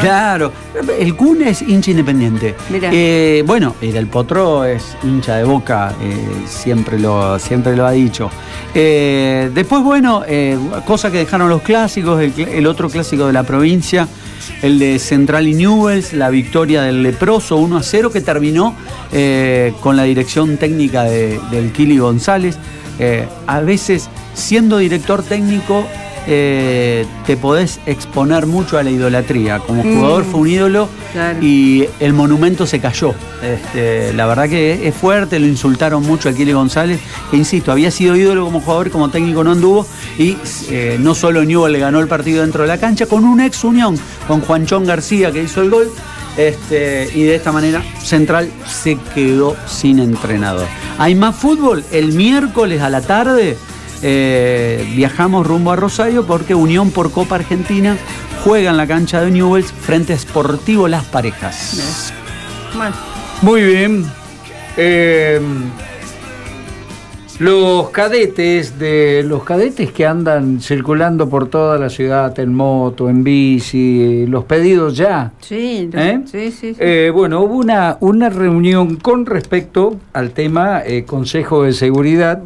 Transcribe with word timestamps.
Claro, 0.00 0.52
el 0.98 1.14
Kun 1.16 1.42
es 1.42 1.62
hincha 1.62 1.90
independiente. 1.90 2.54
Eh, 2.70 3.42
bueno, 3.46 3.74
el 3.80 4.06
Potro 4.06 4.64
es 4.64 4.96
hincha 5.02 5.36
de 5.36 5.44
boca, 5.44 5.94
eh, 6.00 6.46
siempre, 6.46 6.98
lo, 6.98 7.38
siempre 7.38 7.76
lo 7.76 7.86
ha 7.86 7.92
dicho. 7.92 8.30
Eh, 8.74 9.50
después, 9.54 9.82
bueno, 9.82 10.22
cosa 10.84 11.10
que 11.10 11.18
dejaron 11.18 11.48
los 11.48 11.62
clásicos, 11.62 12.20
el, 12.22 12.66
otro 12.66 12.88
clásico 12.88 13.26
de 13.26 13.32
la 13.32 13.42
provincia, 13.42 14.08
el 14.62 14.78
de 14.78 14.98
Central 14.98 15.48
y 15.48 15.54
Newells, 15.54 16.12
la 16.12 16.30
victoria 16.30 16.82
del 16.82 17.02
Leproso 17.02 17.56
1 17.56 17.78
a 17.78 17.82
0, 17.82 18.10
que 18.10 18.20
terminó 18.20 18.74
con 19.80 19.96
la 19.96 20.04
dirección 20.04 20.56
técnica 20.56 21.04
del 21.04 21.72
Kili 21.72 21.98
González. 21.98 22.58
a 23.46 23.60
veces, 23.60 24.08
siendo 24.34 24.78
director 24.78 25.22
técnico, 25.22 25.84
eh, 26.26 27.06
te 27.26 27.36
podés 27.36 27.80
exponer 27.86 28.46
mucho 28.46 28.78
a 28.78 28.82
la 28.82 28.90
idolatría. 28.90 29.58
Como 29.58 29.82
jugador 29.82 30.24
mm. 30.24 30.26
fue 30.26 30.40
un 30.40 30.48
ídolo 30.48 30.88
y 31.40 31.84
el 32.00 32.12
monumento 32.12 32.66
se 32.66 32.80
cayó. 32.80 33.14
Este, 33.42 34.12
la 34.14 34.26
verdad 34.26 34.48
que 34.48 34.88
es 34.88 34.94
fuerte, 34.94 35.38
lo 35.38 35.46
insultaron 35.46 36.02
mucho 36.02 36.28
a 36.28 36.32
Kili 36.32 36.52
González, 36.52 37.00
que 37.30 37.36
insisto, 37.36 37.72
había 37.72 37.90
sido 37.90 38.16
ídolo 38.16 38.44
como 38.44 38.60
jugador, 38.60 38.90
como 38.90 39.10
técnico 39.10 39.44
no 39.44 39.52
anduvo, 39.52 39.86
y 40.18 40.36
eh, 40.70 40.96
no 40.98 41.14
solo 41.14 41.44
Newell 41.44 41.72
le 41.72 41.78
ganó 41.78 42.00
el 42.00 42.08
partido 42.08 42.42
dentro 42.42 42.62
de 42.62 42.68
la 42.68 42.78
cancha, 42.78 43.06
con 43.06 43.24
un 43.24 43.40
ex 43.40 43.64
unión, 43.64 43.98
con 44.26 44.40
Juanchón 44.40 44.86
García 44.86 45.30
que 45.30 45.42
hizo 45.42 45.60
el 45.62 45.70
gol. 45.70 45.90
Este, 46.36 47.08
y 47.14 47.22
de 47.22 47.36
esta 47.36 47.52
manera 47.52 47.80
Central 48.02 48.50
se 48.66 48.98
quedó 49.14 49.56
sin 49.66 50.00
entrenador. 50.00 50.66
Hay 50.98 51.14
más 51.14 51.36
fútbol 51.36 51.84
el 51.92 52.12
miércoles 52.12 52.82
a 52.82 52.90
la 52.90 53.02
tarde. 53.02 53.56
Eh, 54.06 54.86
viajamos 54.94 55.46
rumbo 55.46 55.72
a 55.72 55.76
Rosario 55.76 56.26
porque 56.26 56.54
Unión 56.54 56.90
por 56.90 57.10
Copa 57.10 57.36
Argentina 57.36 57.96
juega 58.44 58.70
en 58.70 58.76
la 58.76 58.86
cancha 58.86 59.22
de 59.22 59.30
Newells 59.30 59.72
frente 59.72 60.12
a 60.12 60.18
Sportivo 60.18 60.88
Las 60.88 61.06
Parejas. 61.06 62.12
Muy 63.40 63.62
bien. 63.62 64.04
Eh, 64.76 65.40
los 67.38 67.88
cadetes 67.88 68.78
de 68.78 69.22
los 69.24 69.42
cadetes 69.42 69.90
que 69.90 70.04
andan 70.04 70.60
circulando 70.60 71.30
por 71.30 71.48
toda 71.48 71.78
la 71.78 71.88
ciudad 71.88 72.38
en 72.38 72.52
moto, 72.52 73.08
en 73.08 73.24
bici, 73.24 74.26
los 74.26 74.44
pedidos 74.44 74.98
ya. 74.98 75.32
Sí, 75.40 75.88
¿Eh? 75.94 76.20
sí, 76.26 76.52
sí. 76.52 76.76
bueno, 77.10 77.40
hubo 77.40 77.54
una, 77.54 77.96
una 78.00 78.28
reunión 78.28 78.96
con 78.96 79.24
respecto 79.24 79.96
al 80.12 80.32
tema 80.32 80.82
Consejo 81.06 81.62
de 81.62 81.72
Seguridad 81.72 82.42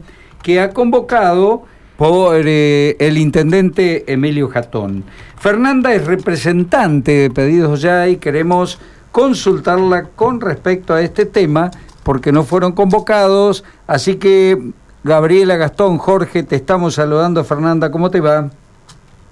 que 0.49 0.61
ha 0.61 0.71
convocado 0.71 1.65
por 1.99 2.41
eh, 2.47 2.97
el 3.01 3.19
intendente 3.19 4.11
Emilio 4.11 4.49
Jatón. 4.49 5.05
Fernanda 5.37 5.93
es 5.93 6.07
representante 6.07 7.13
de 7.13 7.31
Pedidos 7.31 7.83
Ya 7.83 8.09
y 8.09 8.17
queremos 8.17 8.79
consultarla 9.13 10.05
con 10.17 10.41
respecto 10.41 10.95
a 10.95 11.03
este 11.03 11.27
tema 11.27 11.71
porque 12.03 12.33
no 12.33 12.45
fueron 12.45 12.73
convocados, 12.73 13.63
así 13.87 14.17
que 14.17 14.73
Gabriela 15.05 15.57
Gastón, 15.57 15.99
Jorge, 15.99 16.43
te 16.45 16.57
estamos 16.57 16.95
saludando. 16.95 17.45
Fernanda, 17.45 17.91
¿cómo 17.91 18.11
te 18.11 18.21
va? 18.23 18.49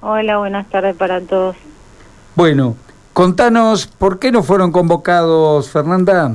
Hola, 0.03 0.37
buenas 0.37 0.69
tardes 0.69 0.95
para 0.97 1.23
todos. 1.23 1.57
Bueno, 2.35 2.77
contanos, 3.15 3.87
¿por 3.87 4.19
qué 4.19 4.31
no 4.31 4.43
fueron 4.43 4.71
convocados, 4.71 5.71
Fernanda? 5.71 6.35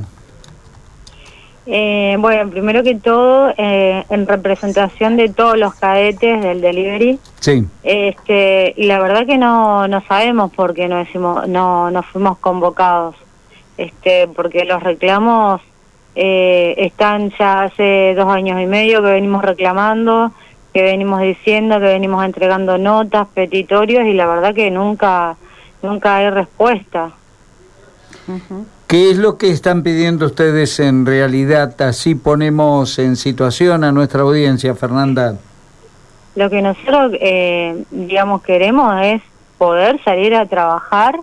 Eh, 1.68 2.16
bueno, 2.20 2.50
primero 2.50 2.82
que 2.82 2.96
todo, 2.96 3.54
eh, 3.56 4.04
en 4.10 4.28
representación 4.28 5.16
de 5.16 5.30
todos 5.30 5.58
los 5.58 5.76
cadetes 5.76 6.42
del 6.42 6.62
delivery. 6.62 7.20
Sí. 7.40 7.66
Este, 7.84 8.74
y 8.76 8.86
la 8.86 9.00
verdad 9.00 9.26
que 9.26 9.38
no, 9.38 9.88
no 9.88 10.02
sabemos 10.08 10.52
por 10.52 10.74
qué 10.74 10.88
no, 10.88 10.98
decimos, 10.98 11.48
no, 11.48 11.92
no 11.92 12.04
fuimos 12.04 12.38
convocados. 12.40 13.16
Este, 13.78 14.28
porque 14.28 14.66
los 14.66 14.82
reclamos 14.84 15.62
eh, 16.16 16.76
están 16.78 17.32
ya 17.40 17.64
hace 17.64 18.14
dos 18.16 18.28
años 18.28 18.60
y 18.62 18.66
medio 18.66 19.02
que 19.02 19.12
venimos 19.12 19.44
reclamando, 19.44 20.32
que 20.74 20.82
venimos 20.82 21.22
diciendo, 21.22 21.80
que 21.80 21.86
venimos 21.86 22.26
entregando 22.26 22.78
notas, 22.78 23.28
petitorios 23.34 24.06
y 24.06 24.14
la 24.14 24.26
verdad 24.26 24.54
que 24.54 24.72
nunca, 24.72 25.38
nunca 25.82 26.18
hay 26.18 26.30
respuesta. 26.30 27.12
¿Qué 28.92 29.10
es 29.10 29.18
lo 29.18 29.38
que 29.38 29.52
están 29.52 29.84
pidiendo 29.84 30.26
ustedes 30.26 30.78
en 30.82 31.06
realidad? 31.06 31.82
Así 31.82 32.14
ponemos 32.14 33.00
en 33.00 33.16
situación 33.16 33.86
a 33.86 33.94
nuestra 33.94 34.24
audiencia, 34.24 34.76
Fernanda. 34.76 35.38
Lo 36.36 36.50
que 36.50 36.62
nosotros, 36.62 37.14
eh, 37.22 37.86
digamos, 37.90 38.42
queremos 38.42 38.94
es 39.02 39.22
poder 39.58 40.04
salir 40.04 40.36
a 40.36 40.46
trabajar 40.46 41.22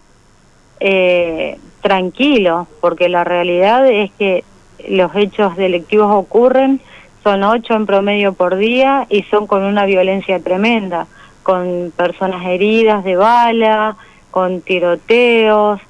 eh, 0.81 1.59
tranquilo, 1.83 2.69
porque 2.81 3.11
la 3.11 3.25
realidad 3.25 3.87
es 3.87 4.13
que 4.13 4.45
los 4.89 5.15
hechos 5.15 5.55
delictivos 5.59 6.09
ocurren, 6.11 6.81
son 7.23 7.43
ocho 7.43 7.75
en 7.75 7.85
promedio 7.85 8.33
por 8.33 8.57
día 8.57 9.07
y 9.11 9.25
son 9.25 9.47
con 9.47 9.63
una 9.63 9.85
violencia 9.85 10.41
tremenda, 10.41 11.07
con 11.43 11.93
personas 11.95 12.47
heridas 12.47 13.05
de 13.05 13.17
bala, 13.17 13.99
con 14.31 14.63
tiroteos, 14.63 15.83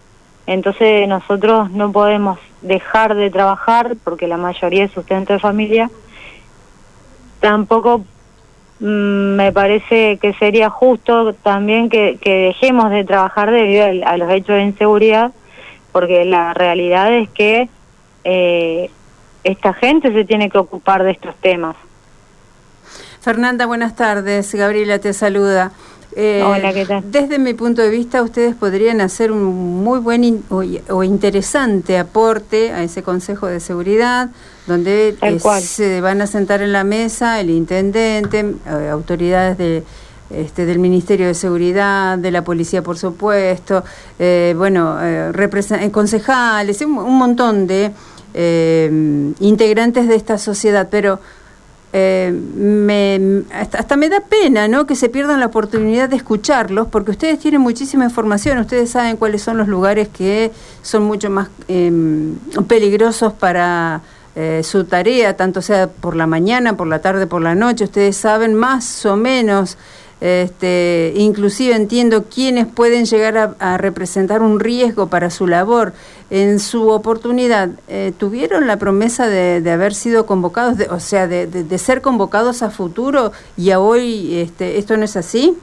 entonces 0.48 1.06
nosotros 1.06 1.70
no 1.72 1.92
podemos 1.92 2.38
dejar 2.62 3.14
de 3.14 3.31
trabajar 3.31 3.97
porque 4.03 4.26
la 4.26 4.38
mayoría 4.38 4.84
es 4.84 4.92
sustento 4.92 5.34
de 5.34 5.38
familia. 5.38 5.91
Tampoco 7.41 7.98
mm, 8.81 9.37
me 9.37 9.53
parece 9.53 10.16
que 10.16 10.32
sería 10.32 10.70
justo 10.70 11.34
también 11.34 11.91
que, 11.91 12.19
dejemos 12.25 12.91
de 12.91 13.04
trabajar 13.04 13.50
debido 13.50 13.84
a, 14.06 14.16
los 14.16 14.31
hechos 14.31 14.56
de 14.56 14.62
inseguridad, 14.62 15.32
porque 15.92 16.25
la 16.25 16.54
realidad 16.54 17.12
es 17.12 17.28
que 17.28 17.69
eh, 18.25 18.91
esta 19.44 19.75
gente 19.75 20.14
se 20.14 20.25
tiene 20.25 20.48
que 20.48 20.56
ocupar 20.56 21.04
de 21.04 21.10
estos 21.10 21.34
temas. 21.37 21.76
Fernanda, 23.20 23.66
buenas 23.66 23.94
tardes. 23.97 24.54
Gabriela 24.54 24.98
te 24.98 25.12
saluda. 25.12 25.72
Eh, 26.20 26.42
Hola, 26.44 26.72
¿qué 26.72 26.84
tal? 26.84 27.04
Desde 27.12 27.38
mi 27.38 27.54
punto 27.54 27.80
de 27.80 27.90
vista, 27.90 28.24
ustedes 28.24 28.56
podrían 28.56 29.00
hacer 29.00 29.30
un 29.30 29.84
muy 29.84 30.00
buen 30.00 30.42
o, 30.50 31.04
interesante 31.04 31.96
aporte 31.96 32.72
a 32.72 32.82
ese 32.82 33.04
Consejo 33.04 33.46
de 33.46 33.60
Seguridad, 33.60 34.30
donde 34.66 35.16
se 35.60 36.00
van 36.00 36.20
a 36.20 36.26
sentar 36.26 36.60
en 36.60 36.72
la 36.72 36.82
mesa 36.82 37.38
el 37.38 37.50
intendente, 37.50 38.40
eh, 38.40 38.88
autoridades 38.90 39.58
de, 39.58 39.84
este, 40.30 40.66
del 40.66 40.80
Ministerio 40.80 41.28
de 41.28 41.34
Seguridad, 41.34 42.18
de 42.18 42.32
la 42.32 42.42
Policía, 42.42 42.82
por 42.82 42.98
supuesto, 42.98 43.84
eh, 44.18 44.56
bueno, 44.58 44.96
concejales, 45.92 46.80
un, 46.80 46.98
un 46.98 47.16
montón 47.16 47.68
de 47.68 47.92
integrantes 49.38 50.08
de 50.08 50.16
esta 50.16 50.36
sociedad, 50.36 50.88
pero 50.90 51.20
eh, 51.93 52.31
me, 52.32 53.44
hasta, 53.53 53.97
me 53.97 54.09
da 54.09 54.21
pena 54.21 54.69
¿no? 54.69 54.87
que 54.87 54.94
se 54.94 55.09
pierdan 55.09 55.41
la 55.41 55.47
oportunidad 55.47 56.09
de 56.09 56.16
escucharlos, 56.16 56.88
porque 56.88 57.12
ustedes 57.12 57.38
tienen 57.38 57.60
muchísima 57.60 58.04
información, 58.04 58.59
ustedes 58.59 58.91
saben 58.91 59.16
cuáles 59.16 59.43
son 59.43 59.56
los 59.56 59.69
lugares 59.69 60.09
que 60.09 60.53
son 60.82 61.04
mucho 61.04 61.31
más 61.31 61.49
em, 61.66 62.37
peligrosos 62.66 63.32
para 63.32 64.03
eh, 64.37 64.62
su 64.62 64.84
tarea, 64.84 65.37
tanto 65.37 65.62
sea 65.62 65.88
por 65.88 66.15
la 66.15 66.26
mañana, 66.26 66.76
por 66.76 66.87
la 66.87 67.00
tarde, 67.00 67.26
por 67.26 67.41
la 67.41 67.54
noche, 67.54 67.84
ustedes 67.84 68.16
saben 68.16 68.55
más 68.55 69.06
o 69.06 69.16
menos 69.16 69.78
este, 70.20 71.12
inclusive 71.16 71.74
entiendo 71.74 72.24
quiénes 72.24 72.66
pueden 72.66 73.04
llegar 73.04 73.56
a, 73.58 73.76
representar 73.78 74.42
un 74.42 74.60
riesgo 74.60 75.08
para 75.08 75.30
su 75.30 75.46
labor. 75.46 75.92
En 76.30 76.60
su 76.60 76.90
oportunidad, 76.90 77.70
eh, 77.88 78.12
¿tuvieron 78.18 78.66
la 78.66 78.76
promesa 78.76 79.28
de, 79.28 79.70
haber 79.70 79.94
sido 79.94 80.26
convocados, 80.26 80.78
o 80.90 81.00
sea, 81.00 81.26
de, 81.26 81.78
ser 81.78 82.02
convocados 82.02 82.62
a 82.62 82.70
futuro 82.70 83.32
y 83.56 83.70
a 83.70 83.80
hoy 83.80 84.36
este, 84.36 84.78
esto 84.78 84.96
no 84.96 85.04
es 85.04 85.16
así? 85.16 85.56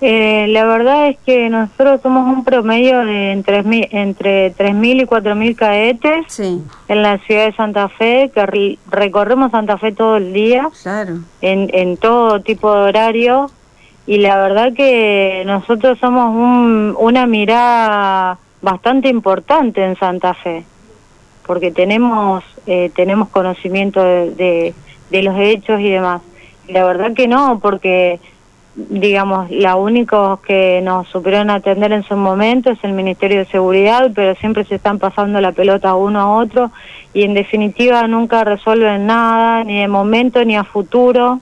Eh, 0.00 0.46
la 0.48 0.64
verdad 0.64 1.08
es 1.08 1.18
que 1.24 1.48
nosotros 1.48 2.00
somos 2.02 2.26
un 2.26 2.44
promedio 2.44 3.04
de 3.04 3.32
entre, 3.32 3.58
entre 3.92 4.54
3.000 4.54 5.02
y 5.02 5.06
4.000 5.06 5.56
cadetes 5.56 6.40
en 6.88 7.02
la 7.02 7.18
ciudad 7.18 7.46
de 7.46 7.52
Santa 7.52 7.88
Fe, 7.88 8.30
que 8.34 8.76
recorremos 8.90 9.52
Santa 9.52 9.78
Fe 9.78 9.92
todo 9.92 10.16
el 10.16 10.32
día, 10.32 10.68
en, 11.40 11.70
en 11.72 11.96
todo 11.96 12.40
tipo 12.40 12.74
de 12.74 12.80
horario, 12.80 13.50
y 14.06 14.18
la 14.18 14.36
verdad 14.36 14.74
que 14.74 15.44
nosotros 15.46 15.98
somos 15.98 16.34
un, 16.34 16.94
una 16.98 17.26
mirada 17.26 18.38
bastante 18.60 19.08
importante 19.08 19.82
en 19.82 19.96
Santa 19.96 20.34
Fe, 20.34 20.64
porque 21.46 21.70
tenemos, 21.70 22.44
eh, 22.66 22.90
tenemos 22.94 23.28
conocimiento 23.30 24.02
de, 24.02 24.74
de 25.10 25.22
los 25.22 25.38
hechos 25.38 25.80
y 25.80 25.88
demás. 25.90 26.20
Y 26.66 26.72
la 26.72 26.84
verdad 26.84 27.14
que 27.14 27.28
no, 27.28 27.58
porque 27.60 28.20
digamos, 28.76 29.50
la 29.50 29.76
únicos 29.76 30.40
que 30.40 30.80
nos 30.82 31.08
supieron 31.08 31.50
atender 31.50 31.92
en 31.92 32.02
su 32.02 32.16
momento 32.16 32.70
es 32.70 32.78
el 32.82 32.92
Ministerio 32.92 33.38
de 33.38 33.44
Seguridad, 33.46 34.10
pero 34.14 34.34
siempre 34.36 34.64
se 34.64 34.74
están 34.74 34.98
pasando 34.98 35.40
la 35.40 35.52
pelota 35.52 35.94
uno 35.94 36.20
a 36.20 36.36
otro 36.36 36.70
y 37.12 37.22
en 37.22 37.34
definitiva 37.34 38.06
nunca 38.08 38.42
resuelven 38.42 39.06
nada, 39.06 39.62
ni 39.62 39.78
de 39.78 39.88
momento 39.88 40.44
ni 40.44 40.56
a 40.56 40.64
futuro. 40.64 41.40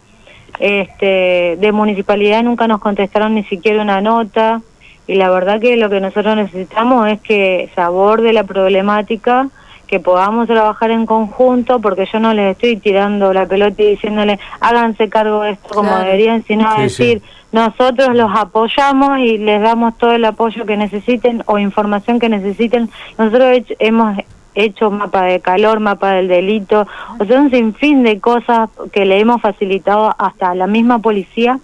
Este, 0.58 1.56
de 1.58 1.72
municipalidad 1.72 2.42
nunca 2.42 2.68
nos 2.68 2.80
contestaron 2.80 3.34
ni 3.34 3.44
siquiera 3.44 3.82
una 3.82 4.00
nota. 4.00 4.60
y 5.06 5.14
la 5.14 5.30
verdad 5.30 5.60
que 5.60 5.76
lo 5.76 5.90
que 5.90 6.00
nosotros 6.00 6.36
necesitamos 6.36 7.08
es 7.08 7.20
que 7.20 7.70
se 7.74 7.80
aborde 7.80 8.32
la 8.32 8.44
problemática, 8.44 9.48
que 9.92 10.00
podamos 10.00 10.46
trabajar 10.46 10.90
en 10.90 11.04
conjunto, 11.04 11.78
porque 11.78 12.08
yo 12.10 12.18
no 12.18 12.32
les 12.32 12.52
estoy 12.52 12.78
tirando 12.78 13.30
la 13.34 13.44
pelota 13.44 13.82
y 13.82 13.90
diciéndole 13.90 14.38
háganse 14.58 15.10
cargo 15.10 15.42
de 15.42 15.50
esto 15.50 15.74
como 15.74 15.94
deberían, 15.98 16.42
sino 16.44 16.74
decir 16.78 17.20
nosotros 17.52 18.16
los 18.16 18.30
apoyamos 18.34 19.18
y 19.18 19.36
les 19.36 19.60
damos 19.60 19.98
todo 19.98 20.12
el 20.12 20.24
apoyo 20.24 20.64
que 20.64 20.78
necesiten 20.78 21.42
o 21.44 21.58
información 21.58 22.18
que 22.18 22.30
necesiten. 22.30 22.88
Nosotros 23.18 23.64
hemos 23.80 24.16
hecho 24.54 24.90
mapa 24.90 25.24
de 25.24 25.40
calor, 25.40 25.78
mapa 25.78 26.12
del 26.12 26.28
delito, 26.28 26.86
o 27.18 27.24
sea, 27.26 27.38
un 27.38 27.50
sinfín 27.50 28.02
de 28.02 28.18
cosas 28.18 28.70
que 28.92 29.04
le 29.04 29.20
hemos 29.20 29.42
facilitado 29.42 30.14
hasta 30.16 30.54
la 30.54 30.66
misma 30.66 31.00
policía 31.00 31.58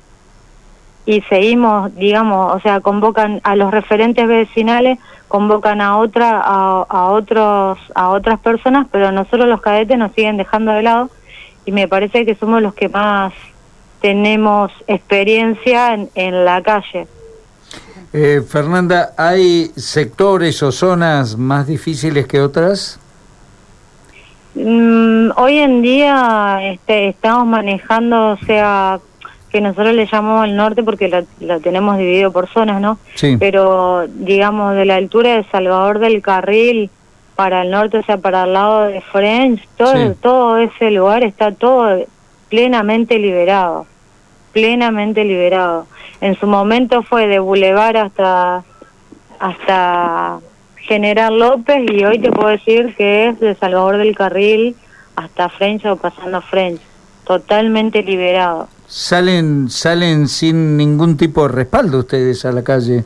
y 1.09 1.23
seguimos, 1.23 1.95
digamos, 1.95 2.55
o 2.55 2.61
sea, 2.61 2.81
convocan 2.81 3.41
a 3.43 3.57
los 3.57 3.71
referentes 3.71 4.29
vecinales, 4.29 4.99
convocan 5.27 5.81
a 5.81 5.97
otra, 5.97 6.39
a, 6.39 7.09
otros, 7.09 7.79
a 7.95 8.11
otras 8.11 8.39
personas, 8.41 8.87
pero 8.93 9.11
nosotros 9.11 9.49
los 9.49 9.63
cadetes 9.63 9.97
nos 9.97 10.13
siguen 10.13 10.37
dejando 10.37 10.71
de 10.73 10.83
lado 10.83 11.09
y 11.65 11.73
me 11.73 11.89
parece 11.89 12.27
que 12.27 12.35
somos 12.35 12.61
los 12.61 12.75
que 12.75 12.91
más 12.91 13.33
tenemos 14.03 14.71
experiencia 14.87 15.95
en, 16.15 16.45
la 16.45 16.61
calle. 16.63 17.07
Eh, 18.13 18.43
Fernanda, 18.47 19.15
¿hay 19.17 19.73
sectores 19.77 20.63
o 20.63 20.71
zonas 20.71 21.39
más 21.39 21.67
difíciles 21.67 22.27
que 22.27 22.43
otras? 22.43 23.01
Mm, 24.55 25.31
hoy 25.37 25.57
en 25.57 25.81
día 25.81 26.59
este, 26.65 27.09
estamos 27.09 27.47
manejando, 27.47 28.33
o 28.33 28.37
sea, 28.45 29.01
que 29.51 29.61
nosotros 29.61 29.95
le 29.95 30.07
llamamos 30.07 30.45
al 30.45 30.57
norte 30.57 30.83
porque 30.83 31.09
lo, 31.41 31.61
tenemos 31.61 31.99
dividido 31.99 32.33
por 32.33 32.49
zonas, 32.49 32.81
¿no? 32.81 32.99
Sí. 33.15 33.37
Pero, 33.39 34.07
digamos, 34.09 34.75
de 34.75 34.85
la 34.85 34.97
altura 34.97 35.37
de 35.37 35.45
Salvador 35.45 35.99
del 35.99 36.23
Carril 36.23 36.91
para 37.35 37.63
el 37.63 37.71
norte, 37.71 37.99
o 37.99 38.03
sea, 38.03 38.19
para 38.19 38.45
el 38.45 38.53
lado 38.53 38.85
de 38.85 39.01
French, 39.01 39.67
todo, 39.77 40.15
todo 40.15 40.59
ese 40.59 40.91
lugar 40.91 41.23
está 41.23 41.53
todo 41.53 42.05
plenamente 42.49 43.19
liberado, 43.19 43.87
plenamente 44.53 45.25
liberado. 45.25 45.87
En 46.21 46.39
su 46.39 46.47
momento 46.47 47.03
fue 47.03 47.27
de 47.27 47.39
Boulevard 47.39 47.97
hasta, 47.97 48.65
hasta 49.39 50.41
General 50.77 51.39
López 51.39 51.83
y 51.91 52.05
hoy 52.05 52.19
te 52.19 52.33
puedo 52.33 52.49
decir 52.49 52.95
que 52.97 53.29
es 53.29 53.41
de 53.41 53.55
Salvador 53.55 53.99
del 53.99 54.17
Carril 54.17 54.75
hasta 55.17 55.49
French 55.49 55.85
o 55.85 55.97
pasando 55.97 56.41
French, 56.41 56.81
totalmente 57.25 58.03
liberado. 58.03 58.69
¿Salen, 58.89 59.69
¿Salen 59.69 60.29
sin 60.29 60.79
ningún 60.79 61.19
tipo 61.19 61.43
de 61.43 61.55
respaldo 61.55 61.99
ustedes 61.99 62.47
a 62.47 62.53
la 62.53 62.65
calle? 62.65 63.05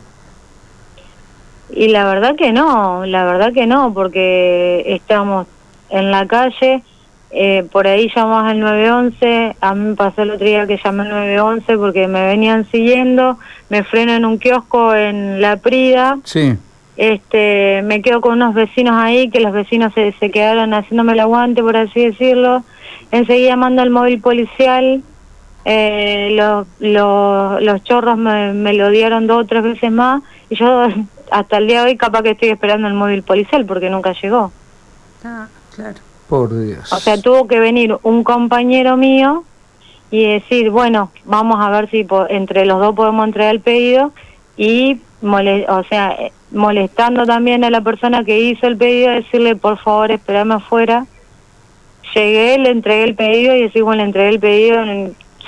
Y 1.71 1.89
la 1.89 2.05
verdad 2.05 2.37
que 2.37 2.53
no, 2.53 3.05
la 3.05 3.25
verdad 3.25 3.53
que 3.53 3.67
no, 3.67 3.93
porque 3.93 4.85
estamos 4.87 5.49
en 5.91 6.13
la 6.13 6.27
calle, 6.29 6.85
eh, 7.33 7.67
por 7.73 7.89
ahí 7.89 8.09
llamamos 8.15 8.45
al 8.45 8.61
911, 8.61 9.57
a 9.61 9.75
mí 9.75 9.89
me 9.89 9.95
pasó 9.97 10.23
el 10.23 10.31
otro 10.31 10.47
día 10.47 10.69
que 10.69 10.79
llamé 10.83 11.03
al 11.03 11.09
911 11.09 11.77
porque 11.79 12.07
me 12.07 12.27
venían 12.27 12.65
siguiendo, 12.71 13.39
me 13.69 13.83
freno 13.83 14.13
en 14.13 14.25
un 14.25 14.39
kiosco 14.39 14.95
en 14.95 15.41
La 15.41 15.57
Prida, 15.57 16.19
sí. 16.23 16.57
este, 16.97 17.83
me 17.83 18.03
quedo 18.03 18.21
con 18.21 18.35
unos 18.35 18.55
vecinos 18.55 18.95
ahí, 18.97 19.31
que 19.31 19.41
los 19.41 19.53
vecinos 19.53 19.93
se, 19.95 20.13
se 20.21 20.31
quedaron 20.31 20.75
haciéndome 20.75 21.15
el 21.15 21.21
aguante, 21.21 21.61
por 21.61 21.77
así 21.77 22.05
decirlo, 22.05 22.63
enseguida 23.11 23.57
mando 23.57 23.83
al 23.83 23.91
móvil 23.91 24.21
policial, 24.21 25.03
eh, 25.65 26.31
los, 26.33 26.67
los, 26.81 27.85
chorros 27.85 28.19
me, 28.19 28.53
me, 28.53 28.73
lo 28.73 28.91
dieron 28.91 29.27
dos 29.27 29.45
o 29.45 29.47
tres 29.47 29.63
veces 29.63 29.93
más 29.93 30.23
y 30.51 30.57
yo 30.57 30.87
hasta 31.31 31.59
el 31.59 31.67
día 31.67 31.83
de 31.83 31.91
hoy 31.91 31.97
capaz 31.97 32.23
que 32.23 32.31
estoy 32.31 32.51
esperando 32.51 32.89
el 32.89 32.95
móvil 32.95 33.23
policial 33.23 33.65
porque 33.65 33.91
nunca 33.91 34.13
llegó. 34.13 34.53
Ah, 35.25 35.47
claro. 35.75 35.99
Por 36.29 36.59
Dios. 36.59 36.93
O 36.93 36.99
sea, 36.99 37.21
tuvo 37.21 37.47
que 37.47 37.61
venir 37.61 37.97
un 38.03 38.25
compañero 38.25 38.97
mío 38.97 39.45
y 40.11 40.27
decir, 40.27 40.71
bueno, 40.71 41.11
vamos 41.25 41.57
a 41.61 41.71
ver 41.71 41.91
si 41.91 42.07
entre 42.29 42.67
los 42.67 42.81
dos 42.81 42.95
podemos 42.95 43.27
entregar 43.27 43.55
el 43.55 43.61
pedido 43.61 44.13
y, 44.57 45.01
o 45.23 45.85
sea, 45.89 46.13
eh, 46.13 46.33
molestando 46.51 47.25
también 47.25 47.65
a 47.65 47.71
la 47.71 47.81
persona 47.81 48.25
que 48.25 48.39
hizo 48.39 48.67
el 48.67 48.77
pedido, 48.77 49.11
decirle, 49.11 49.57
por 49.57 49.79
favor, 49.79 50.11
espérame 50.11 50.53
afuera. 50.53 51.07
Llegué, 52.15 52.59
le 52.59 52.71
entregué 52.71 53.05
el 53.05 53.15
pedido 53.15 53.57
y 53.57 53.63
decir, 53.63 53.83
bueno, 53.85 54.03
le 54.03 54.09
entregué 54.09 54.29
el 54.29 54.41
pedido, 54.41 54.85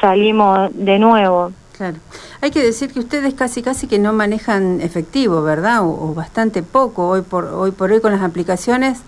salimos 0.04 0.68
de 0.74 0.98
nuevo. 0.98 1.52
Claro. 1.76 1.96
Hay 2.42 2.50
que 2.50 2.62
decir 2.62 2.92
que 2.92 3.00
ustedes 3.00 3.32
casi 3.32 3.62
casi 3.62 3.86
que 3.86 3.98
no 3.98 4.12
manejan 4.12 4.80
efectivo, 4.82 5.42
¿verdad? 5.42 5.80
O, 5.82 6.12
bastante 6.14 6.62
poco 6.62 7.08
hoy 7.08 7.22
por 7.22 7.46
hoy 7.46 7.70
por 7.70 7.90
hoy 7.90 8.00
con 8.00 8.12
las 8.12 8.22
aplicaciones. 8.22 9.02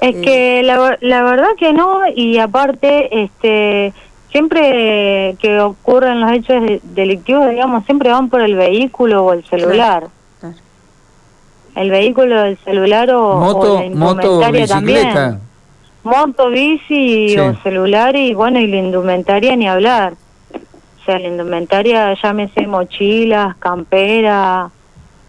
Es 0.00 0.14
eh, 0.14 0.20
que 0.20 0.62
la, 0.62 0.96
la 1.00 1.22
verdad 1.24 1.48
que 1.58 1.72
no 1.72 2.02
y 2.14 2.38
aparte 2.38 3.24
este 3.24 3.92
siempre 4.30 5.36
que 5.40 5.60
ocurren 5.60 6.20
los 6.20 6.30
hechos 6.32 6.62
delictivos, 6.84 7.50
digamos, 7.50 7.84
siempre 7.84 8.10
van 8.10 8.28
por 8.28 8.42
el 8.42 8.54
vehículo 8.54 9.24
o 9.24 9.32
el 9.32 9.44
celular. 9.46 10.06
El 11.74 11.90
vehículo, 11.90 12.44
el 12.44 12.58
celular 12.58 13.10
o, 13.10 13.36
moto, 13.36 13.82
la 13.82 13.90
moto, 13.90 14.40
también. 14.66 15.40
Moto, 16.04 16.50
bici 16.50 17.38
o 17.38 17.54
celular 17.62 18.16
y 18.16 18.34
bueno, 18.34 18.58
y 18.60 18.66
la 18.66 18.76
indumentaria 18.76 19.54
ni 19.56 19.68
hablar. 19.68 20.14
O 21.08 21.10
sea, 21.10 21.20
la 21.20 21.28
indumentaria, 21.28 22.12
llámese 22.22 22.66
mochilas, 22.66 23.56
campera, 23.56 24.68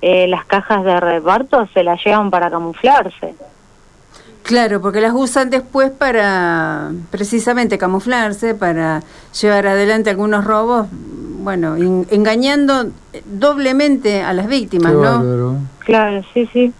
eh, 0.02 0.28
las 0.28 0.44
cajas 0.44 0.84
de 0.84 1.00
reparto 1.00 1.70
se 1.74 1.86
las 1.86 2.04
llevan 2.04 2.30
para 2.30 2.52
camuflarse. 2.52 3.34
Claro, 4.44 4.82
porque 4.82 5.00
las 5.00 5.14
usan 5.14 5.50
después 5.50 5.90
para 5.90 6.92
precisamente 7.12 7.78
camuflarse, 7.78 8.56
para 8.56 9.04
llevar 9.40 9.68
adelante 9.68 10.10
algunos 10.10 10.44
robos, 10.44 10.88
bueno, 10.92 11.78
engañando 11.78 12.88
doblemente 13.24 14.22
a 14.22 14.34
las 14.34 14.48
víctimas, 14.48 14.92
¿no? 14.92 15.60
Claro, 15.86 16.26
sí, 16.34 16.50
sí. 16.52 16.74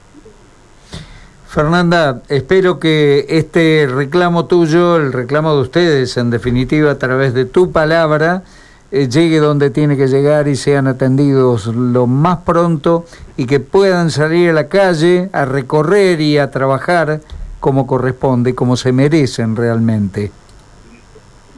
Fernanda, 1.48 2.22
espero 2.28 2.80
que 2.80 3.26
este 3.30 3.88
reclamo 3.90 4.46
tuyo, 4.46 4.98
el 4.98 5.14
reclamo 5.14 5.56
de 5.56 5.62
ustedes, 5.62 6.18
en 6.18 6.32
definitiva, 6.32 6.92
a 6.92 6.98
través 6.98 7.34
de 7.34 7.46
tu 7.46 7.72
palabra, 7.72 8.44
llegue 8.92 9.40
donde 9.40 9.70
tiene 9.70 9.96
que 9.98 10.08
llegar 10.08 10.48
y 10.48 10.56
sean 10.56 10.88
atendidos 10.88 11.68
lo 11.68 12.08
más 12.08 12.40
pronto 12.40 13.06
y 13.38 13.46
que 13.46 13.60
puedan 13.60 14.10
salir 14.10 14.50
a 14.50 14.54
la 14.54 14.68
calle 14.68 15.30
a 15.32 15.46
recorrer 15.46 16.22
y 16.22 16.38
a 16.38 16.50
trabajar 16.52 17.22
como 17.60 17.86
corresponde, 17.86 18.56
como 18.56 18.76
se 18.76 18.92
merecen 18.92 19.56
realmente. 19.56 20.32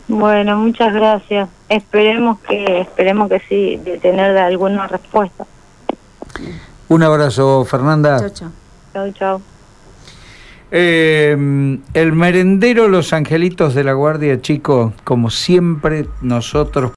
Bueno, 0.07 0.57
muchas 0.57 0.93
gracias. 0.93 1.47
Esperemos 1.69 2.39
que 2.39 2.81
esperemos 2.81 3.29
que 3.29 3.39
sí 3.47 3.77
de 3.77 3.97
tener 3.97 4.37
alguna 4.37 4.87
respuesta. 4.87 5.45
Un 6.89 7.03
abrazo, 7.03 7.63
Fernanda. 7.63 8.19
Chao, 8.19 8.29
chao. 8.29 8.51
Chao, 8.93 9.11
chao. 9.13 9.41
Eh, 10.73 11.77
el 11.93 12.11
merendero 12.13 12.87
Los 12.87 13.11
Angelitos 13.11 13.75
de 13.75 13.83
la 13.83 13.91
Guardia, 13.91 14.41
chicos, 14.41 14.93
como 15.03 15.29
siempre 15.29 16.07
nosotros 16.21 16.89